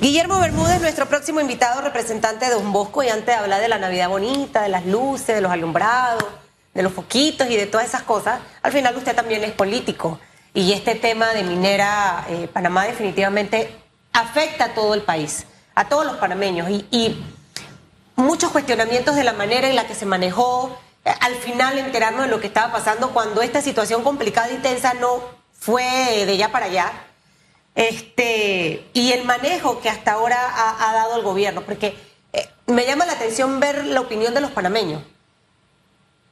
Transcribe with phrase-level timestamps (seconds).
[0.00, 3.78] Guillermo Bermúdez, nuestro próximo invitado, representante de Don Bosco, y antes de hablar de la
[3.78, 6.24] Navidad bonita, de las luces, de los alumbrados,
[6.72, 10.18] de los foquitos y de todas esas cosas, al final usted también es político.
[10.54, 13.76] Y este tema de minera eh, Panamá definitivamente
[14.14, 15.44] afecta a todo el país,
[15.74, 16.70] a todos los panameños.
[16.70, 17.22] Y,
[18.16, 22.30] muchos cuestionamientos de la manera en la que se manejó, eh, al final enterarnos de
[22.30, 25.20] lo que estaba pasando cuando esta situación complicada y tensa no
[25.52, 26.90] fue de ya para allá.
[27.74, 31.94] Este, y el manejo que hasta ahora ha, dado el gobierno, porque
[32.32, 35.02] eh, me llama la atención ver la opinión de los panameños.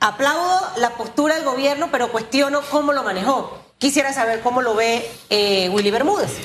[0.00, 3.58] Aplaudo la postura del gobierno, pero cuestiono cómo lo manejó.
[3.78, 6.36] Quisiera saber cómo lo ve eh, Willy Bermúdez.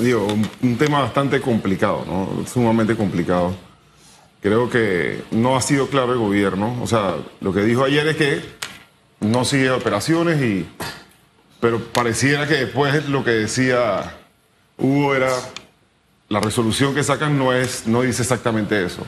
[0.00, 0.26] Digo,
[0.62, 2.46] un, tema bastante complicado, ¿no?
[2.46, 3.54] Sumamente complicado.
[4.42, 6.76] Creo que no ha sido claro el gobierno.
[6.82, 8.42] O sea, lo que dijo ayer es que
[9.20, 10.68] no sigue operaciones y.
[11.60, 14.14] Pero pareciera que después lo que decía
[14.78, 15.30] Hugo era.
[16.28, 19.06] La resolución que sacan no, es, no dice exactamente eso.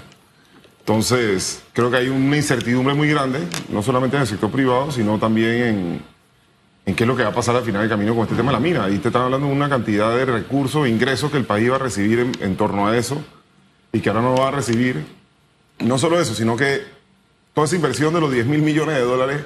[0.78, 5.18] Entonces, creo que hay una incertidumbre muy grande, no solamente en el sector privado, sino
[5.18, 6.02] también en,
[6.86, 8.52] en qué es lo que va a pasar al final del camino con este tema
[8.52, 8.84] de la mina.
[8.84, 11.80] Ahí te están hablando de una cantidad de recursos ingresos que el país va a
[11.80, 13.20] recibir en, en torno a eso
[13.92, 15.04] y que ahora no lo va a recibir
[15.80, 16.82] no solo eso, sino que
[17.54, 19.44] toda esa inversión de los 10 mil millones de dólares,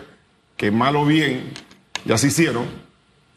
[0.57, 1.53] que mal o bien
[2.05, 2.67] ya se hicieron,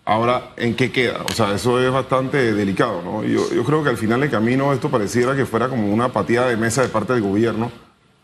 [0.06, 1.24] ahora en qué queda.
[1.28, 3.24] O sea, eso es bastante delicado, ¿no?
[3.24, 6.46] Yo, yo creo que al final del camino esto pareciera que fuera como una apatía
[6.46, 7.72] de mesa de parte del gobierno,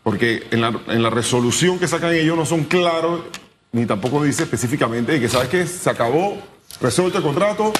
[0.02, 3.20] porque en la, en la resolución que sacan ellos no son claros,
[3.72, 5.66] ni tampoco dice específicamente que, ¿sabes qué?
[5.66, 6.38] Se acabó,
[6.80, 7.72] resuelto el contrato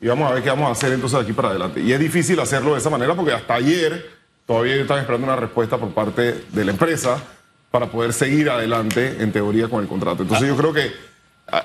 [0.00, 1.80] y vamos a ver qué vamos a hacer entonces de aquí para adelante.
[1.80, 5.78] Y es difícil hacerlo de esa manera porque hasta ayer Todavía están esperando una respuesta
[5.78, 7.22] por parte de la empresa
[7.70, 10.24] para poder seguir adelante, en teoría, con el contrato.
[10.24, 10.90] Entonces yo creo que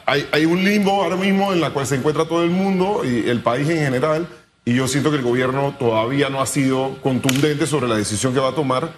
[0.06, 3.42] hay, un limbo ahora mismo en la cual se encuentra todo el mundo y el
[3.42, 4.28] país en general,
[4.64, 8.40] y yo siento que el gobierno todavía no ha sido contundente sobre la decisión que
[8.40, 8.92] va a tomar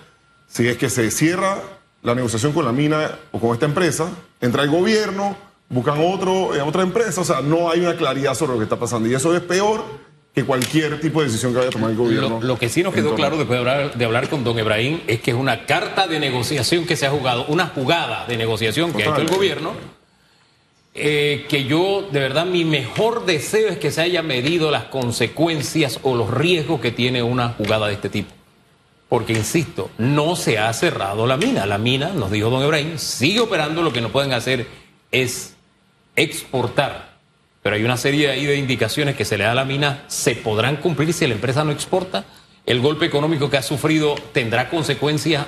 [0.48, 1.62] si es que se cierra
[2.04, 5.36] la negociación con la mina o con esta empresa, entra el gobierno,
[5.70, 8.78] buscan otro, eh, otra empresa, o sea, no hay una claridad sobre lo que está
[8.78, 9.84] pasando y eso es peor
[10.34, 12.40] que cualquier tipo de decisión que vaya a tomar el gobierno.
[12.42, 15.20] Lo, que sí nos quedó claro después de hablar, de hablar, con don Ebrahim es
[15.20, 19.04] que es una carta de negociación que se ha jugado, una jugada de negociación que
[19.04, 19.74] ha hecho el gobierno,
[20.98, 26.00] eh, que yo, de verdad, mi mejor deseo es que se haya medido las consecuencias
[26.04, 28.34] o los riesgos que tiene una jugada de este tipo.
[29.10, 31.66] Porque, insisto, no se ha cerrado la mina.
[31.66, 34.68] La mina, nos dijo don Ebrahim, sigue operando, lo que no pueden hacer
[35.12, 35.56] es
[36.16, 37.08] exportar
[37.68, 40.36] pero hay una serie ahí de indicaciones que se le da a la mina, se
[40.36, 42.24] podrán cumplir si la empresa no exporta.
[42.66, 45.48] El golpe económico que ha sufrido tendrá consecuencias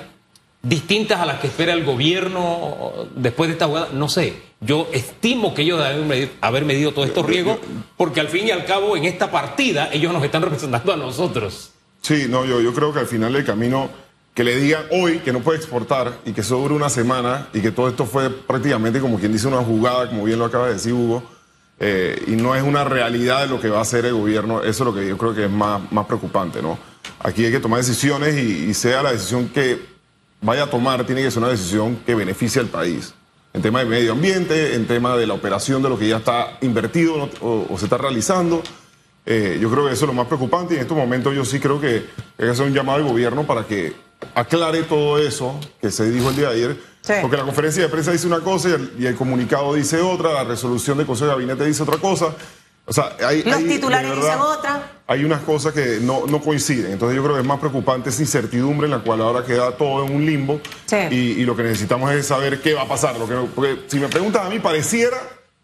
[0.62, 3.88] distintas a las que espera el gobierno después de esta jugada.
[3.92, 7.58] No sé, yo estimo que ellos deben haber medido todos estos riesgos,
[7.96, 11.70] porque al fin y al cabo en esta partida ellos nos están representando a nosotros.
[12.02, 13.90] Sí, no, yo, yo creo que al final del camino
[14.34, 17.72] que le digan hoy que no puede exportar y que sobre una semana y que
[17.72, 20.92] todo esto fue prácticamente como quien dice una jugada, como bien lo acaba de decir
[20.92, 21.22] Hugo,
[21.78, 24.60] eh, y no es una realidad de lo que va a hacer el gobierno.
[24.60, 26.78] Eso es lo que yo creo que es más, más preocupante, ¿no?
[27.20, 29.78] Aquí hay que tomar decisiones y, sea la decisión que
[30.40, 33.14] vaya a tomar, tiene que ser una decisión que beneficie al país.
[33.52, 36.58] En tema de medio ambiente, en tema de la operación de lo que ya está
[36.60, 38.62] invertido o, se está realizando.
[39.26, 41.60] Eh, yo creo que eso es lo más preocupante y en estos momentos yo sí
[41.60, 42.04] creo que hay
[42.36, 43.92] que hacer un llamado al gobierno para que
[44.34, 46.90] aclare todo eso que se dijo el día de ayer
[47.20, 48.68] porque la conferencia de prensa dice una cosa
[48.98, 52.34] y el, comunicado dice otra, la resolución del Consejo de Gabinete dice otra cosa.
[52.86, 54.92] O sea, hay, Los titulares dicen otra.
[55.06, 56.92] Hay unas cosas que no, coinciden.
[56.92, 60.06] Entonces yo creo que es más preocupante esa incertidumbre en la cual ahora queda todo
[60.06, 60.60] en un limbo.
[61.10, 63.16] Y, lo que necesitamos es saber qué va a pasar.
[63.16, 65.16] Lo que, porque si me preguntan a mí, pareciera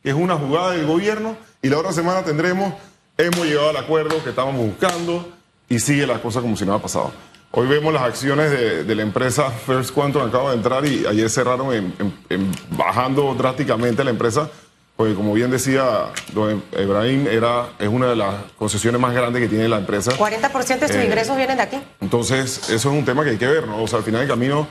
[0.03, 2.75] que es una jugada del gobierno y la otra semana tendremos,
[3.19, 5.33] hemos llegado al acuerdo que estábamos buscando
[5.69, 7.13] y sigue la cosa como si nada pasado.
[7.51, 11.73] Hoy vemos las acciones de, la empresa First Quantum, acaba de entrar y ayer cerraron
[11.73, 14.51] en, bajando drásticamente la empresa,
[14.97, 19.49] porque como bien decía don Ebrahim, era, es una de las concesiones más grandes que
[19.49, 20.13] tiene la empresa.
[20.13, 21.79] 40% de sus eh, ingresos vienen de aquí.
[22.01, 23.83] Entonces, eso es un tema que hay que ver, ¿no?
[23.83, 24.67] O sea, al final del camino,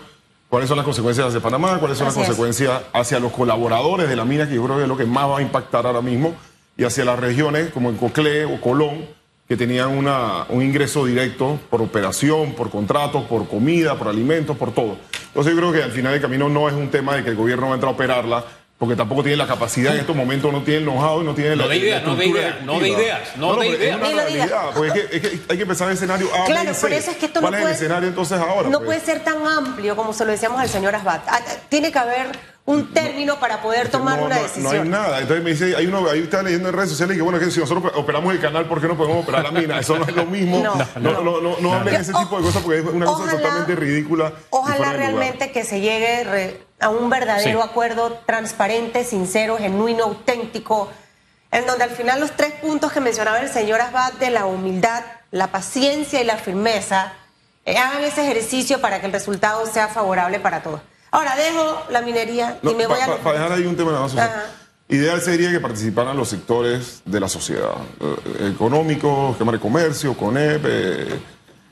[0.49, 1.77] ¿cuáles son las consecuencias hacia Panamá?
[1.79, 4.89] ¿Cuáles son las consecuencias hacia los colaboradores de la mina, que yo creo que es
[4.89, 6.35] lo que más va a impactar ahora mismo,
[6.75, 9.05] y hacia las regiones como en Coclé o Colón?
[9.47, 14.73] que tenían una, un ingreso directo por operación, por contratos, por comida, por alimentos, por
[14.73, 14.97] todo.
[15.27, 17.35] Entonces yo creo que al final del camino no es un tema de que el
[17.35, 18.43] gobierno va a entrar a operarla,
[18.77, 21.55] porque tampoco tiene la capacidad en estos momentos, no tiene el know-how y no tiene
[21.55, 23.81] no la, de ideas, no de ideas, no de ideas, no, de ideas.
[23.81, 26.91] Es una realidad, porque es que, hay que pensar en el escenario A, Claro, por
[26.91, 28.69] eso es que esto ¿Cuál no es puede, el escenario entonces ahora?
[28.69, 28.87] No pues?
[28.87, 31.21] puede ser tan amplio como se lo decíamos al señor Asbat.
[31.27, 31.39] Ah,
[31.69, 34.63] tiene que haber un término para poder tomar no, una no- decisión.
[34.63, 35.19] No hay nada.
[35.19, 37.51] Entonces me dice, hay uno, ahí está leyendo en redes sociales y que bueno, que
[37.51, 39.79] si nosotros operamos el canal, ¿por qué no podemos operar la mina?
[39.79, 40.59] Eso no es lo mismo.
[40.63, 43.75] No, No, no, no, no, hablen ese tipo de cosas porque es una cosa totalmente
[43.75, 44.33] ridícula.
[44.49, 47.69] Ojalá realmente que se llegue re- a un verdadero Sí.
[47.69, 50.89] acuerdo transparente, sincero, genuino, auténtico,
[51.51, 55.03] en donde al final los tres puntos que mencionaba el señor Abad de la humildad,
[55.31, 57.13] la paciencia y la firmeza,
[57.63, 60.81] eh, hagan ese ejercicio para que el resultado sea favorable para todos.
[61.15, 63.05] Ahora dejo la minería y No, me pa- voy a...
[63.07, 64.15] pa- Para dejar ahí un tema nada más.
[64.89, 67.71] Ideal sería que participaran los sectores de la sociedad,
[68.01, 71.19] eh, económicos, Cámara de Comercio, CONEP, eh,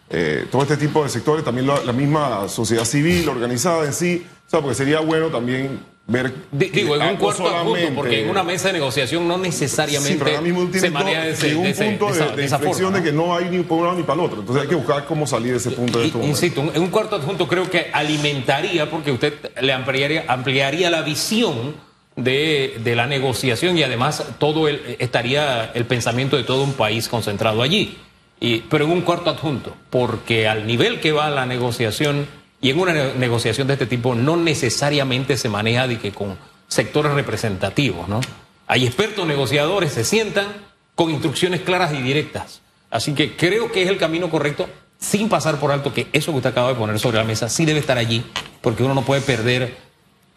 [0.10, 4.25] eh, todo este tipo de sectores, también la, la misma sociedad civil organizada en sí,
[4.48, 6.34] o sea, porque sería bueno también ver...
[6.52, 9.28] Di- Digo, en ah, un no cuarto adjunto, solamente- porque en una mesa de negociación
[9.28, 11.76] no Sí, necesariamente pero ahora mismo se maneja ese, un punto
[12.08, 12.98] de de, esa, de de esa inflexión forma.
[13.00, 13.04] ¿no?
[13.06, 14.40] que no hay ni por un lado ni para el otro.
[14.42, 16.26] Entonces hay que buscar cómo salir de ese punto de este.
[16.26, 21.76] Insisto, en un cuarto adjunto creo que alimentaría, porque usted le ampliaría, ampliaría la visión
[22.16, 27.08] de, de la negociación y además todo el, estaría el pensamiento de todo un país
[27.08, 27.98] concentrado allí.
[28.40, 32.28] Y, pero en un cuarto adjunto, porque al nivel que va la negociación
[32.63, 36.38] y en una ne- negociación de este tipo no necesariamente se maneja de que con
[36.68, 38.21] sectores representativos, ¿no?
[38.65, 40.48] Hay expertos negociadores, se sientan
[40.95, 42.62] con instrucciones claras y directas.
[42.89, 44.68] Así que creo que es el camino correcto,
[45.00, 47.65] sin pasar por alto que eso que usted acaba de poner sobre la mesa sí
[47.65, 48.24] debe estar allí,
[48.62, 49.75] porque uno no puede perder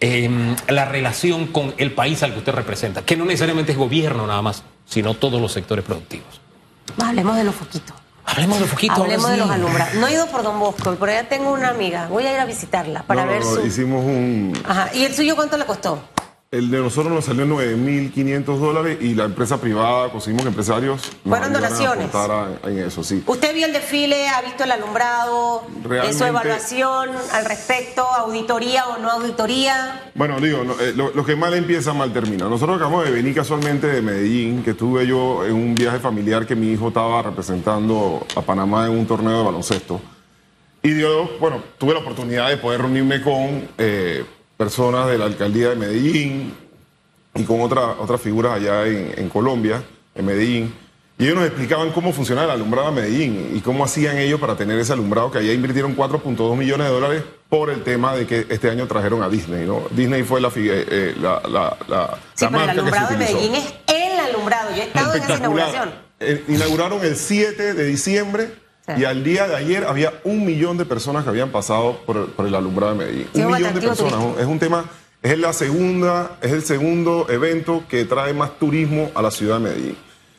[0.01, 0.29] eh,
[0.69, 4.43] la relación con el país al que usted representa, que no necesariamente es gobierno nada
[4.43, 6.41] más, sino todos los sectores productivos.
[7.03, 7.95] Hablemos de los foquitos.
[8.27, 8.93] Hablemos de foquito.
[8.93, 9.95] ahora Hablemos de los alumbrados.
[9.95, 12.09] No he ido por Don Bosco, por allá tengo una amiga.
[12.09, 13.67] Voy a ir a visitarla para no, ver no, su...
[13.67, 14.53] Hicimos un...
[14.67, 14.91] Ajá.
[14.93, 16.01] ¿Y el suyo cuánto le costó?
[16.53, 21.53] El de nosotros nos salió 9.500 dólares y la empresa privada, conseguimos empresarios Fueron a
[21.59, 22.15] donaciones.
[22.15, 23.23] a- en eso, sí.
[23.27, 28.99] ¿Usted vio el desfile, ha visto el alumbrado, Realmente- su evaluación al respecto, auditoría o
[28.99, 30.11] no auditoría?
[30.15, 32.49] Bueno, digo, no, eh, lo, lo que mal empieza, mal termina.
[32.49, 36.55] Nosotros acabamos de venir casualmente de Medellín, que estuve yo en un viaje familiar que
[36.55, 40.01] mi hijo estaba representando a Panamá en un torneo de baloncesto.
[40.83, 44.25] Y yo, bueno, tuve la oportunidad de poder reunirme con eh,
[44.57, 46.55] personas de la alcaldía de Medellín
[47.35, 49.83] y con otra- otras figuras allá en, en Colombia,
[50.15, 50.75] en Medellín.
[51.19, 54.55] Y ellos nos explicaban cómo funcionaba el alumbrado en Medellín y cómo hacían ellos para
[54.57, 58.47] tener ese alumbrado, que allá invirtieron 4.2 millones de dólares por el tema de que
[58.51, 59.83] este año trajeron a Disney, ¿no?
[59.93, 62.81] Disney fue la, eh, eh, la, la- la- Sí, la pero el marca que se
[62.81, 63.17] alumbrado de.
[63.17, 64.71] Medellín es el alumbrado.
[64.77, 65.91] Yo he estado en esa inauguración.
[66.21, 68.51] Eh, inauguraron el 7 de diciembre.
[68.97, 72.47] Y al día de ayer había un millón de personas que habían pasado por, por
[72.47, 73.29] el alumbrado de Medellín.
[73.35, 74.13] Sí, un millón de personas.
[74.13, 74.41] turístico.
[74.41, 74.85] Es un tema,
[75.23, 79.65] es la segunda, es el segundo evento que trae más turismo a la ciudad de
[79.65, 79.97] Medellín.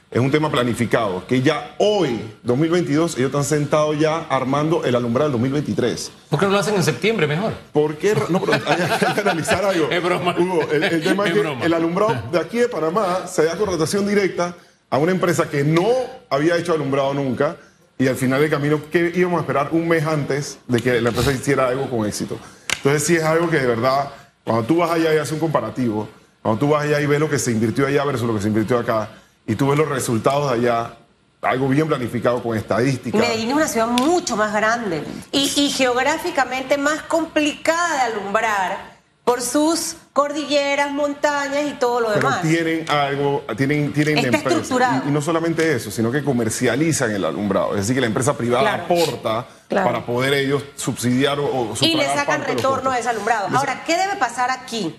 [0.10, 5.30] Es un tema planificado, que ya hoy, 2022, ellos están sentados ya armando el alumbrado
[5.30, 6.12] del 2023.
[6.30, 7.52] ¿Por qué no lo hacen en septiembre mejor?
[7.74, 8.16] ¿Por qué?
[8.30, 8.62] No, pero hay,
[9.02, 9.90] hay que analizar algo.
[9.92, 10.34] Es broma.
[10.40, 11.66] Hugo, el, el tema es, Es que broma.
[11.66, 14.56] el alumbrado de aquí de Panamá se da contratación directa
[14.90, 15.86] a una empresa que no
[16.30, 17.58] había hecho alumbrado nunca
[18.00, 21.10] y al final del camino, que íbamos a esperar un mes antes de que la
[21.10, 22.38] empresa hiciera algo con éxito?
[22.78, 24.12] Entonces, sí es algo que de verdad,
[24.44, 26.08] cuando tú vas allá y haces un comparativo,
[26.42, 28.48] cuando tú vas allá y ves lo que se invirtió allá versus lo que se
[28.48, 29.10] invirtió acá,
[29.46, 30.98] y tú ves los resultados de allá,
[31.42, 33.20] algo bien planificado con estadísticas.
[33.20, 38.97] Medellín es una ciudad mucho más grande y, y geográficamente más complicada de alumbrar
[39.28, 42.42] por sus cordilleras, montañas y todo lo Pero demás.
[42.44, 45.02] tienen algo, tienen, tienen Está la empresa.
[45.06, 47.72] Y, y no solamente eso, sino que comercializan el alumbrado.
[47.72, 48.84] Es decir, que la empresa privada Claro.
[48.86, 49.86] aporta Claro.
[49.86, 53.50] para poder ellos subsidiar o, o y le sacan retorno a ese alumbrado.
[53.57, 54.96] Ahora, ¿qué debe pasar aquí?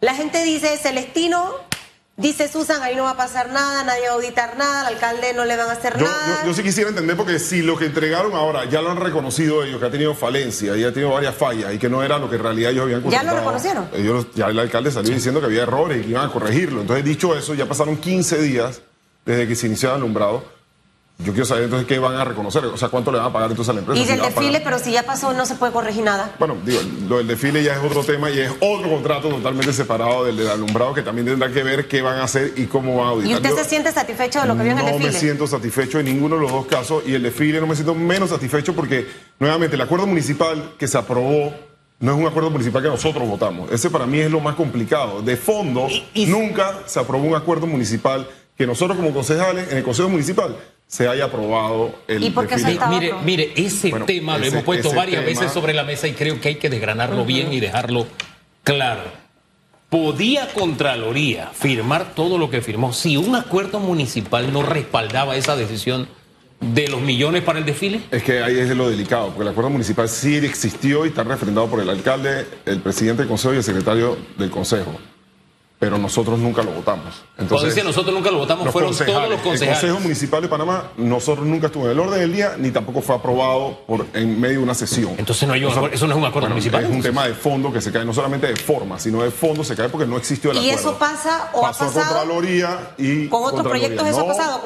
[0.00, 1.52] La gente dice, Celestino,
[2.18, 5.32] dice Susan, ahí no va a pasar nada, nadie va a auditar nada, al alcalde
[5.32, 6.40] no le van a hacer Yo, nada.
[6.42, 9.64] yo- yo sí quisiera entender porque si lo que entregaron ahora ya lo han reconocido
[9.64, 12.28] ellos, que ha tenido falencia y ha tenido varias fallas y que no era lo
[12.28, 13.88] que en realidad ellos habían ¿Ya lo reconocieron?
[13.94, 16.82] Ellos, ya el alcalde salió diciendo que había errores y que iban a corregirlo.
[16.82, 18.82] Entonces, dicho eso, ya pasaron 15 días
[19.24, 20.57] desde que se inició el alumbrado.
[21.20, 23.50] Yo quiero saber entonces qué van a reconocer, o sea, cuánto le van a pagar
[23.50, 24.00] entonces a la empresa.
[24.00, 26.30] y del desfile, pero si ya pasó, no se puede corregir nada.
[26.38, 30.24] Bueno, digo, lo del desfile ya es otro tema y es otro contrato totalmente separado
[30.24, 33.06] del del alumbrado que también tendrá que ver qué van a hacer y cómo van
[33.06, 33.32] a auditar.
[33.32, 35.12] ¿Y usted Yo se siente satisfecho de lo que vio en el no desfile?
[35.12, 37.96] me siento satisfecho en ninguno de los dos casos y el desfile no me siento
[37.96, 39.08] menos satisfecho porque,
[39.40, 41.52] nuevamente, el acuerdo municipal que se aprobó
[41.98, 43.72] no es un acuerdo municipal que nosotros votamos.
[43.72, 45.20] Ese para mí es lo más complicado.
[45.20, 49.78] De fondo, Y- y- nunca se aprobó un acuerdo municipal que nosotros como concejales en
[49.78, 50.56] el Consejo Municipal
[50.88, 54.64] se haya aprobado el ¿Y por qué se Mire, mire, ese Bueno, tema lo hemos
[54.64, 57.60] puesto varias tema- veces sobre la mesa y creo que hay que desgranarlo bien y
[57.60, 58.06] dejarlo
[58.64, 59.02] claro.
[59.90, 66.08] ¿Podía Contraloría firmar todo lo que firmó si un acuerdo municipal no respaldaba esa decisión
[66.60, 68.00] de los millones para el desfile?
[68.10, 71.68] Es que ahí es lo delicado, porque el acuerdo municipal sí existió y está refrendado
[71.68, 74.98] por el alcalde, el presidente del consejo y el secretario del consejo
[75.78, 77.22] pero nosotros nunca lo votamos.
[77.38, 79.62] Entonces, Cuando dice nosotros nunca lo votamos, fueron todos los concejales.
[79.62, 83.00] El Consejo Municipal de Panamá, nosotros nunca estuvo en el orden del día, ni tampoco
[83.00, 85.14] fue aprobado por, en medio de una sesión.
[85.18, 86.84] Entonces no hay un eso no es un acuerdo municipal.
[86.84, 89.62] Es un tema de fondo que se cae, no solamente de forma, sino de fondo
[89.62, 90.76] se cae porque no existió el acuerdo.
[90.76, 92.06] ¿Y eso pasa o Pasó ha pasado?
[92.06, 93.28] Contraloría y...
[93.28, 94.62] ¿Con otros proyectos eso ha pasado?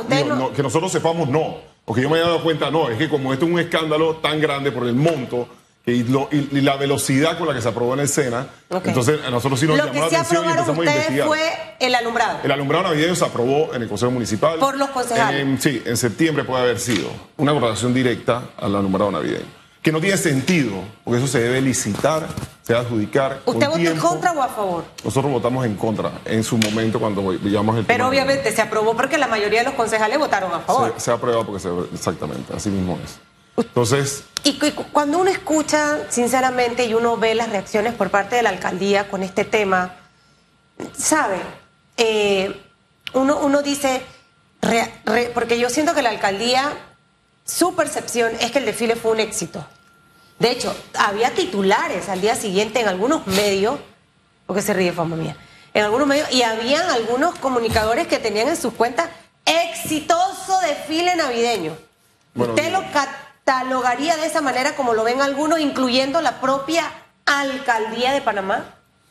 [0.55, 1.57] que nosotros sepamos, no.
[1.85, 4.41] Porque yo me he dado cuenta, no, es que como esto es un escándalo tan
[4.41, 5.49] grande por el monto
[5.85, 8.47] y, la velocidad con la que se aprobó en el SENA.
[8.85, 11.27] Entonces, a nosotros sí nos llamó la atención y empezamos a investigar.
[11.27, 12.39] fue el alumbrado.
[12.45, 14.59] El alumbrado navideño se aprobó en el Consejo Municipal.
[14.59, 15.63] Por los concejales.
[15.63, 19.63] sí, en septiembre puede haber sido una votación directa al alumbrado navideño.
[19.83, 22.29] Que no tiene sentido, porque eso se debe licitar,
[22.63, 23.41] se debe adjudicar.
[23.45, 24.85] ¿Usted votó en contra o a favor?
[25.03, 29.19] Nosotros votamos en contra en su momento cuando llamamos el Pero obviamente se aprobó porque
[29.19, 30.95] la mayoría de los concejales votaron a favor.
[30.97, 33.19] Se, se ha aprobado porque se, exactamente, así mismo es.
[33.57, 34.25] Entonces.
[34.45, 34.59] Y
[34.93, 39.23] cuando uno escucha, sinceramente, y uno ve las reacciones por parte de la alcaldía con
[39.23, 39.95] este tema,
[40.97, 41.37] ¿sabe?
[41.97, 42.61] Eh,
[43.13, 44.03] uno, uno dice,
[45.35, 46.73] porque yo siento que la alcaldía,
[47.45, 49.65] su percepción es que el desfile fue un éxito.
[50.39, 53.79] De hecho, había titulares al día siguiente en algunos medios,
[54.47, 55.37] porque se ríe fama mía,
[55.73, 59.09] en algunos medios, y habían algunos comunicadores que tenían en sus cuentas
[59.45, 61.77] exitoso desfile navideño.
[62.35, 62.83] Usted lo
[63.45, 66.85] catalogaría de esa manera como lo ven algunos, incluyendo la propia
[67.27, 68.65] alcaldía de Panamá?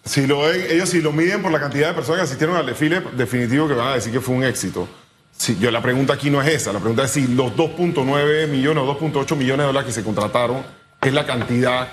[0.03, 2.65] Si lo ven, ellos si lo miden por la cantidad de personas que asistieron al
[2.65, 4.87] desfile, definitivo que van a decir que fue un éxito.
[5.31, 8.83] Si, yo, la pregunta aquí no es esa, la pregunta es si los 2.9 millones
[8.83, 10.63] o 2.8 millones de dólares que se contrataron
[11.01, 11.87] es la cantidad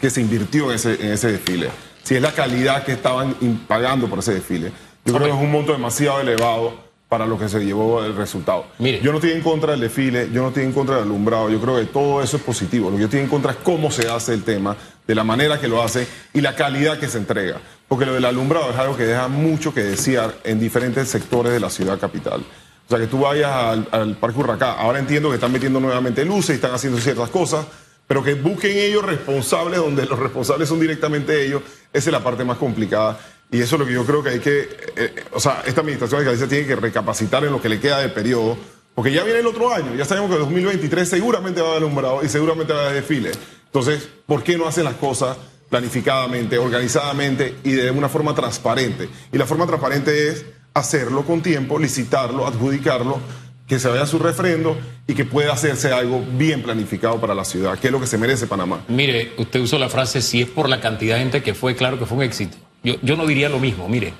[0.00, 1.70] que se invirtió en ese, en ese desfile.
[2.02, 3.34] Si es la calidad que estaban
[3.66, 4.72] pagando por ese desfile.
[5.04, 8.64] Yo creo que es un monto demasiado elevado para lo que se llevó el resultado.
[8.78, 11.60] Yo no estoy en contra del desfile, yo no estoy en contra del alumbrado, yo
[11.60, 12.88] creo que todo eso es positivo.
[12.88, 14.74] Lo que yo estoy en contra es cómo se hace el tema,
[15.06, 17.60] de la manera que lo hace y la calidad que se entrega.
[17.86, 21.60] Porque lo del alumbrado es algo que deja mucho que desear en diferentes sectores de
[21.60, 22.40] la ciudad capital.
[22.40, 23.50] O sea, que tú vayas
[23.90, 27.66] al, Parque Huracán, ahora entiendo que están metiendo nuevamente luces y están haciendo ciertas cosas,
[28.06, 31.60] pero que busquen ellos responsables, donde los responsables son directamente ellos,
[31.92, 33.20] esa es la parte más complicada.
[33.52, 35.82] Y eso es lo que yo creo que hay que, eh, eh, o sea, esta
[35.82, 38.56] administración de Galicia tiene que recapacitar en lo que le queda de periodo,
[38.94, 42.24] porque ya viene el otro año, ya sabemos que 2023 seguramente va a haber alumbrado
[42.24, 43.30] y seguramente va a haber desfile.
[43.66, 45.36] Entonces, ¿por qué no hacen las cosas
[45.68, 49.10] planificadamente, organizadamente y de una forma transparente?
[49.30, 53.20] Y la forma transparente es hacerlo con tiempo, licitarlo, adjudicarlo,
[53.66, 57.44] que se vaya a su refrendo y que pueda hacerse algo bien planificado para la
[57.44, 58.82] ciudad, que es lo que se merece Panamá.
[58.88, 61.98] Mire, usted usó la frase, si es por la cantidad de gente que fue, claro
[61.98, 62.56] que fue un éxito.
[62.82, 64.12] Yo, no diría lo mismo, mire.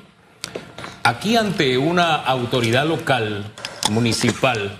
[1.02, 3.44] Aquí ante una autoridad local,
[3.90, 4.78] municipal,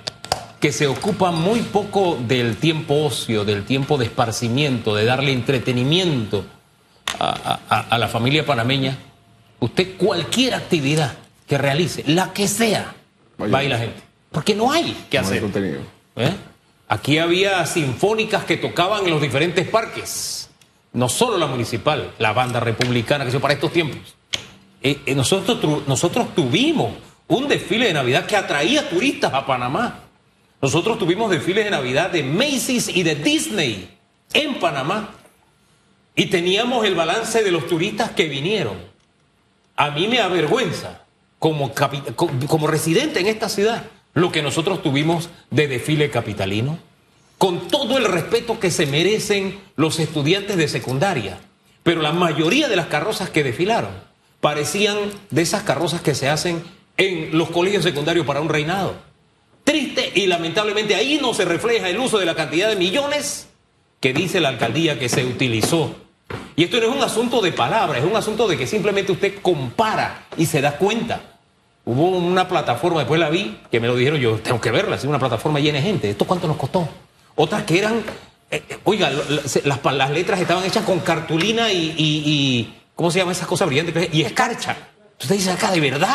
[0.61, 6.45] que se ocupa muy poco del tiempo ocio, del tiempo de esparcimiento, de darle entretenimiento
[7.19, 8.97] a, la familia panameña,
[9.59, 11.15] usted cualquier actividad
[11.49, 12.95] que realice, la que sea,
[13.41, 14.01] va a ir la gente.
[14.31, 15.45] Porque no hay que hacer.
[16.17, 16.33] ¿Eh?
[16.89, 20.42] Aquí había sinfónicas que tocaban en los diferentes parques
[20.93, 24.17] no solo la municipal, la banda republicana, que se para estos tiempos.
[24.83, 26.93] Eh, eh, nosotros, nosotros tuvimos
[27.29, 30.01] un desfile de Navidad que atraía turistas a Panamá.
[30.61, 33.89] Nosotros tuvimos desfiles de Navidad de Macy's y de Disney
[34.33, 35.11] en Panamá.
[36.15, 38.77] Y teníamos el balance de los turistas que vinieron.
[39.77, 41.05] A mí me avergüenza,
[41.39, 41.73] como,
[42.47, 46.79] como residente en esta ciudad, lo que nosotros tuvimos de desfile capitalino
[47.43, 51.41] con todo el respeto que se merecen los estudiantes de secundaria.
[51.83, 53.91] Pero la mayoría de las carrozas que desfilaron
[54.41, 54.97] parecían
[55.31, 56.63] de esas carrozas que se hacen
[56.97, 58.95] en los colegios secundarios para un reinado.
[59.65, 63.49] Triste y lamentablemente ahí no se refleja el uso de la cantidad de millones
[63.99, 65.97] que dice la alcaldía que se utilizó.
[66.55, 69.41] Y esto no es un asunto de palabras, es un asunto de que simplemente usted
[69.43, 71.41] compara y se da cuenta.
[71.85, 75.03] Hubo una plataforma, después la vi, que me lo dijeron, yo tengo que verla, es
[75.03, 76.09] una plataforma llena de gente.
[76.09, 76.89] ¿Esto cuánto nos costó?
[77.35, 77.99] Otras que eran,
[78.51, 83.47] eh, eh, oiga, las, las, letras estaban hechas con cartulina y, ¿cómo se llama esas
[83.47, 84.09] cosas brillantes?
[84.13, 84.77] Y escarcha.
[85.13, 86.09] Entonces dice acá, de verdad.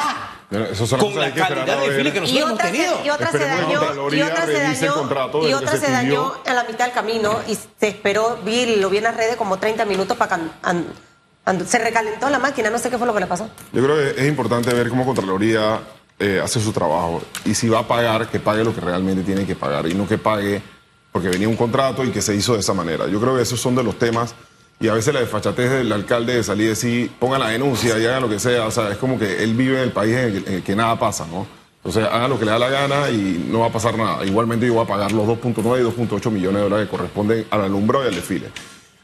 [1.00, 3.02] con la calidad de desfile que nosotros hemos tenido.
[3.06, 3.82] Y otra se dañó,
[4.12, 7.88] y otra se dañó, y otra se, dañó en la mitad del camino y se
[7.88, 12.40] esperó, vi, lo vi en las redes como 30 minutos para que se recalentó la
[12.40, 13.50] máquina, no sé qué fue lo que le pasó.
[13.72, 15.80] Yo creo que es importante ver cómo Contraloría
[16.20, 19.46] eh, hace su trabajo y si va a pagar, que pague lo que realmente tiene
[19.46, 20.62] que pagar y no que pague
[21.12, 23.08] porque venía un contrato y que se hizo de esa manera.
[23.08, 24.36] Yo creo que esos son de los temas
[24.80, 28.06] y a veces la desfachatez del alcalde de salir y decir, pongan la denuncia y
[28.06, 30.44] hagan lo que sea, o sea, es como que él vive en el país en
[30.48, 31.48] el que, nada pasa, ¿no?
[31.78, 34.24] Entonces hagan lo que le da la gana y no va a pasar nada.
[34.26, 37.62] Igualmente yo voy a pagar los 2.9 y 2.8 millones de dólares que corresponden al
[37.62, 38.50] alumbrado y al desfile.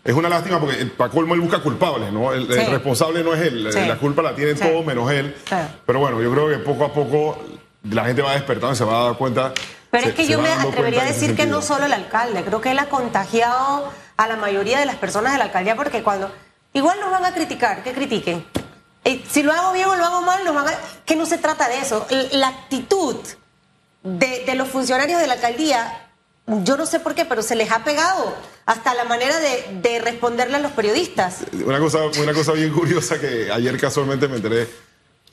[0.03, 2.33] Es una lástima porque para colmo él busca culpables, ¿no?
[2.33, 3.79] El, el responsable no es él, Sí.
[3.87, 4.65] la culpa la tienen Sí.
[4.67, 5.33] todos menos él.
[5.49, 5.55] Sí.
[5.85, 7.41] Pero bueno, yo creo que poco a poco
[7.89, 9.53] la gente va despertando y se va a dar cuenta.
[9.93, 12.59] Pero se- es que yo me atrevería a decir que no solo el alcalde, creo
[12.61, 16.31] que él ha contagiado a la mayoría de las personas de la alcaldía porque cuando
[16.73, 18.45] igual nos van a criticar, que critiquen.
[19.05, 20.73] Eh, si lo hago bien o lo hago mal, nos van a,
[21.05, 22.07] que no se trata de eso.
[22.31, 23.15] La actitud
[24.03, 26.09] de, de los funcionarios de la alcaldía,
[26.47, 28.35] yo no sé por qué, pero se les ha pegado
[28.65, 31.39] hasta la manera de, de responderle a los periodistas.
[31.65, 34.67] Una cosa, una cosa bien curiosa que ayer casualmente me enteré.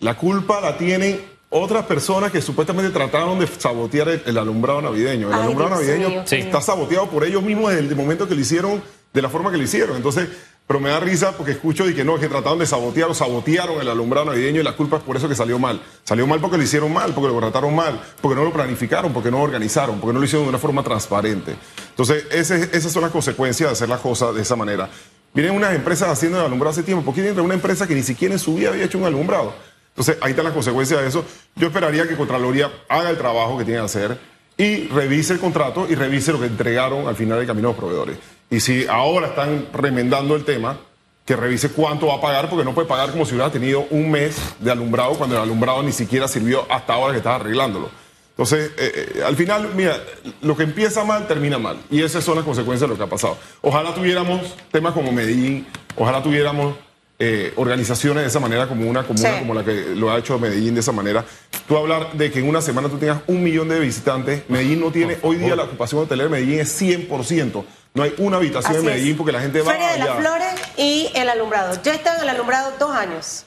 [0.00, 5.28] La culpa la tienen otras personas que supuestamente trataron de sabotear el, el alumbrado navideño.
[5.28, 6.36] El Ay, alumbrado Dios navideño Sí.
[6.36, 9.56] está saboteado por ellos mismos desde el momento que lo hicieron, de la forma que
[9.56, 9.96] lo hicieron.
[9.96, 10.28] Entonces,
[10.68, 13.80] pero me da risa porque escucho y que no, que trataron de sabotear o sabotearon
[13.80, 15.82] el alumbrado navideño y la culpa es por eso que salió mal.
[16.04, 19.32] Salió mal porque lo hicieron mal, porque lo trataron mal, porque no lo planificaron, porque
[19.32, 21.56] no lo organizaron, porque no lo hicieron de una forma transparente.
[21.88, 24.88] Entonces, ese- esas son las consecuencias de hacer las cosas de esa manera.
[25.34, 27.04] Vienen unas empresas haciendo el alumbrado hace tiempo.
[27.04, 29.52] ¿Por qué entra una empresa que ni siquiera en su vida había hecho un alumbrado?
[29.90, 31.24] Entonces, ahí están las consecuencias de eso.
[31.56, 34.18] Yo esperaría que Contraloría haga el trabajo que tiene que hacer
[34.56, 37.78] y revise el contrato y revise lo que entregaron al final del camino a los
[37.78, 38.18] proveedores.
[38.50, 40.78] Y si ahora están remendando el tema,
[41.24, 44.10] que revise cuánto va a pagar, porque no puede pagar como si hubiera tenido un
[44.10, 47.88] mes de alumbrado cuando el alumbrado ni siquiera sirvió hasta ahora que estaba arreglándolo.
[48.30, 50.02] Entonces, eh, eh, al final, mira,
[50.42, 51.76] lo que empieza mal termina mal.
[51.90, 53.38] Y esas son las consecuencias de lo que ha pasado.
[53.60, 56.74] Ojalá tuviéramos temas como Medellín, ojalá tuviéramos
[57.22, 59.38] eh, organizaciones de esa manera, como una comuna Sí.
[59.40, 61.24] como la que lo ha hecho Medellín de esa manera.
[61.68, 64.42] Tú hablar de que en una semana tú tengas un millón de visitantes.
[64.48, 67.64] Medellín no tiene, hoy día la ocupación hotelera de Medellín es 100%.
[67.92, 69.16] No hay una habitación Así en Medellín es.
[69.18, 70.20] porque la gente va Feria de las allá.
[70.20, 71.80] Flores y el alumbrado.
[71.82, 73.44] Yo he estado en el alumbrado dos años.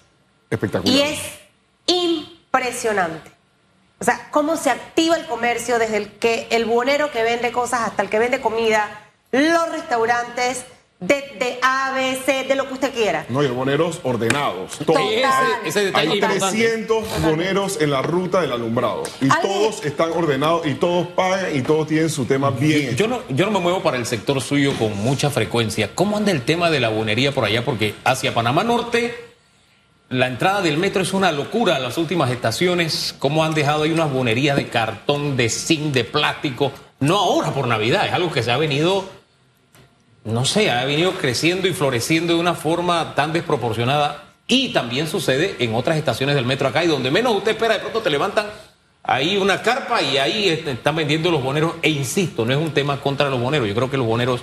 [0.49, 0.95] Espectacular.
[0.95, 1.19] Y es
[1.87, 3.31] impresionante.
[3.99, 7.81] O sea, cómo se activa el comercio desde el que el buhonero que vende cosas
[7.81, 8.99] hasta el que vende comida,
[9.31, 10.65] los restaurantes,
[11.07, 13.25] de, de A, B, C, de lo que usted quiera.
[13.29, 14.77] No, y boneros ordenados.
[14.79, 14.85] Todos.
[14.85, 15.47] Total.
[15.65, 16.57] Ese, ese detalle Hay importante.
[16.57, 19.03] 300 boneros en la ruta del alumbrado.
[19.21, 22.95] Y todos están ordenados y todos pagan y todos tienen su tema bien hecho.
[22.95, 25.93] Yo no, yo no me muevo para el sector suyo con mucha frecuencia.
[25.93, 27.65] ¿Cómo anda el tema de la bunería por allá?
[27.65, 29.13] Porque hacia Panamá Norte,
[30.09, 31.79] la entrada del metro es una locura.
[31.79, 36.71] Las últimas estaciones, ¿cómo han dejado ahí unas bunerías de cartón, de zinc, de plástico?
[36.99, 39.03] No ahora por Navidad, es algo que se ha venido,
[40.25, 44.23] no sé, ha venido creciendo y floreciendo de una forma tan desproporcionada.
[44.47, 47.79] Y también sucede en otras estaciones del metro acá, y donde menos usted espera, de
[47.79, 48.47] pronto te levantan
[49.03, 51.73] ahí una carpa y ahí este, están vendiendo los boneros.
[51.81, 53.67] E insisto, no es un tema contra los boneros.
[53.67, 54.41] Yo creo que los boneros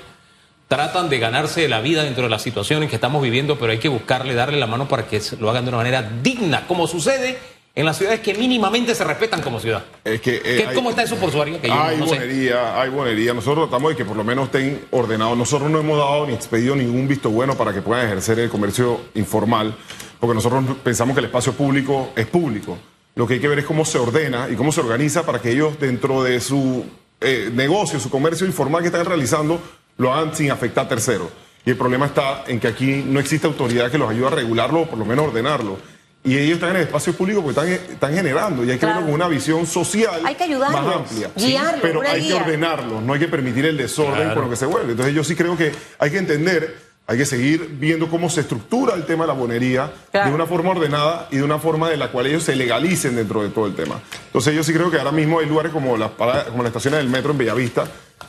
[0.68, 3.88] tratan de ganarse la vida dentro de las situaciones que estamos viviendo, pero hay que
[3.88, 7.38] buscarle, darle la mano para que lo hagan de una manera digna, como sucede
[7.74, 9.84] en las ciudades que mínimamente se respetan como ciudad.
[10.04, 11.60] Es que, eh, ¿Qué- hay- ¿Cómo está eso por su área?
[11.60, 12.14] Que hay no sé.
[12.16, 13.32] bonería, hay bonería.
[13.32, 15.36] Nosotros tratamos de que por lo menos estén ordenados.
[15.38, 19.00] Nosotros no hemos dado ni expedido ningún visto bueno para que puedan ejercer el comercio
[19.14, 19.74] informal,
[20.18, 22.76] porque nosotros pensamos que el espacio público es público.
[23.14, 25.50] Lo que hay que ver es cómo se ordena y cómo se organiza para que
[25.52, 26.84] ellos dentro de su
[27.20, 29.60] eh, negocio, su comercio informal que están realizando,
[29.98, 31.28] lo hagan sin afectar a terceros.
[31.66, 34.80] Y el problema está en que aquí no existe autoridad que los ayude a regularlo
[34.80, 35.76] o por lo menos ordenarlo.
[36.22, 38.96] Y ellos están en el espacio público porque están, están generando y hay que Claro.
[38.96, 41.30] verlo con una visión social Hay que ayudarlos, más amplia.
[41.34, 42.34] guiarlos, pero una hay guía.
[42.36, 44.34] que ordenarlos, no hay que permitir el desorden Claro.
[44.34, 44.90] con lo que se vuelve.
[44.92, 48.94] Entonces yo sí creo que hay que entender, hay que seguir viendo cómo se estructura
[48.96, 50.28] el tema de la bonería Claro.
[50.28, 53.42] de una forma ordenada y de una forma de la cual ellos se legalicen dentro
[53.42, 53.98] de todo el tema.
[54.26, 57.08] Entonces yo sí creo que ahora mismo hay lugares como las como las estaciones del
[57.08, 57.84] metro en Bellavista,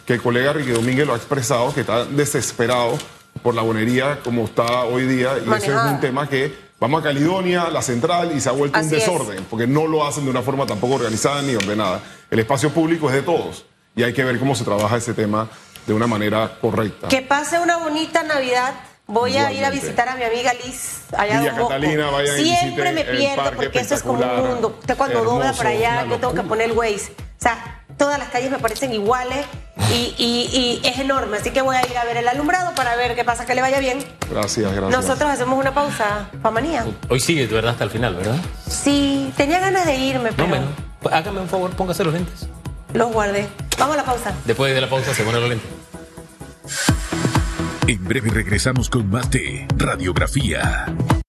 [0.06, 2.98] que el colega Ricky Domínguez lo ha expresado, que está desesperado
[3.44, 5.92] por la bonería como está hoy día y eso es Manejada.
[5.92, 8.92] un tema que vamos a Caledonia, la central y se ha vuelto un es.
[8.92, 12.02] desorden porque no lo hacen de una forma tampoco organizada ni ordenada.
[12.30, 13.66] El espacio público es de todos
[13.96, 15.48] y hay que ver cómo se trabaja ese tema
[15.86, 17.08] de una manera correcta.
[17.08, 18.74] Que pase una bonita Navidad.
[19.08, 21.56] Voy a ir a visitar a mi amiga Liz allá Villa.
[21.56, 24.78] Catalina, vayan Siempre me pierdo porque eso es como un mundo.
[24.80, 27.12] Usted cuando dobla para allá, yo tengo que poner el Waze.
[27.12, 29.46] O sea, todas las calles me parecen iguales
[29.92, 31.38] y, y- y es enorme.
[31.38, 33.62] Así que voy a ir a ver el alumbrado para ver qué pasa, que le
[33.62, 34.00] vaya bien.
[34.28, 34.90] Gracias, gracias.
[34.90, 36.84] Nosotros hacemos una pausa, Famanía.
[37.10, 38.38] Hoy sigue, de verdad, hasta el final, ¿verdad?
[38.68, 40.70] Sí, tenía ganas de irme, No, pero menos.
[41.12, 42.48] Hágame un favor, póngase los lentes.
[42.94, 43.48] los guardé.
[43.78, 44.34] Vamos a la pausa.
[44.46, 45.70] Después de la pausa se pone los lentes.
[47.88, 50.86] En breve regresamos con más de Radiografía.